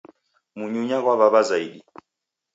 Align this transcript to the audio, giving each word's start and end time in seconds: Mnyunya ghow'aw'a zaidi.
Mnyunya 0.57 0.97
ghow'aw'a 1.03 1.41
zaidi. 1.49 1.79